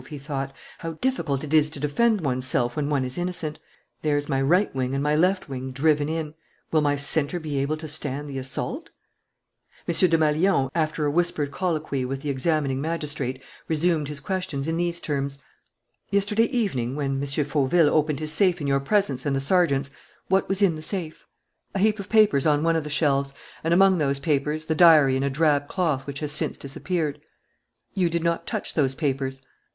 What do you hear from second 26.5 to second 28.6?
disappeared." "You did not